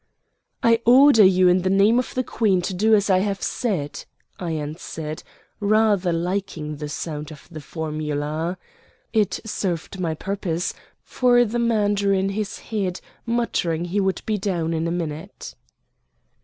[0.63, 4.05] "I order you in the name of the Queen to do as I have said,"
[4.39, 5.21] I answered,
[5.59, 8.57] rather liking the sound of the formula.
[9.13, 14.39] It served my purpose, for the man drew in his head muttering he would be
[14.39, 15.53] down in a minute.